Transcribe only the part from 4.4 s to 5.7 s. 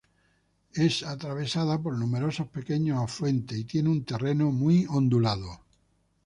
muy ondulado.